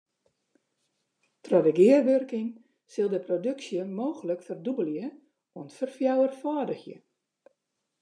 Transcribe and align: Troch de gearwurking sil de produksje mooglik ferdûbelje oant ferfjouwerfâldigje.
Troch 1.43 1.63
de 1.67 1.73
gearwurking 1.79 2.49
sil 2.93 3.07
de 3.13 3.19
produksje 3.27 3.79
mooglik 3.97 4.41
ferdûbelje 4.47 5.07
oant 5.57 5.75
ferfjouwerfâldigje. 5.77 6.97